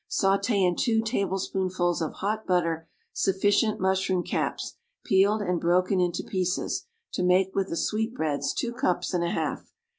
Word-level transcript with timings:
Sauté 0.09 0.67
in 0.67 0.75
two 0.75 0.99
tablespoonfuls 1.03 2.01
of 2.01 2.13
hot 2.13 2.47
butter 2.47 2.87
sufficient 3.13 3.79
mushroom 3.79 4.23
caps, 4.23 4.77
peeled 5.05 5.43
and 5.43 5.61
broken 5.61 6.01
into 6.01 6.23
pieces, 6.23 6.87
to 7.13 7.21
make 7.21 7.53
with 7.53 7.69
the 7.69 7.77
sweetbreads 7.77 8.51
two 8.55 8.73
cups 8.73 9.13
and 9.13 9.23
a 9.23 9.29
half. 9.29 9.71